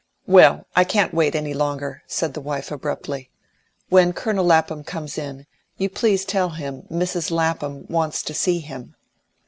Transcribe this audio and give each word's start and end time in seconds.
"Well, 0.25 0.65
I 0.75 0.83
can't 0.83 1.13
wait 1.13 1.35
any 1.35 1.53
longer," 1.53 2.01
said 2.07 2.33
the 2.33 2.41
wife 2.41 2.71
abruptly. 2.71 3.29
"When 3.89 4.13
Colonel 4.13 4.43
Lapham 4.47 4.83
comes 4.83 5.15
in, 5.15 5.45
you 5.77 5.89
please 5.91 6.25
tell 6.25 6.49
him 6.49 6.87
Mrs. 6.89 7.29
Lapham 7.29 7.85
wants 7.87 8.23
to 8.23 8.33
see 8.33 8.61
him." 8.61 8.95